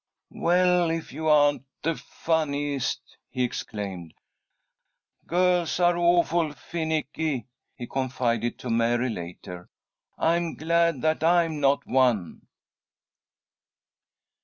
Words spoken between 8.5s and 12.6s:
to Mary later. "I'm glad that I'm not one."